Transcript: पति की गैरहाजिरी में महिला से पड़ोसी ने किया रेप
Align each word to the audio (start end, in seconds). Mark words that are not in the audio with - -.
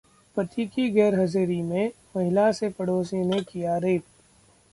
पति 0.37 0.65
की 0.67 0.89
गैरहाजिरी 0.91 1.61
में 1.61 1.91
महिला 2.15 2.51
से 2.51 2.69
पड़ोसी 2.69 3.23
ने 3.25 3.41
किया 3.43 3.77
रेप 3.77 4.03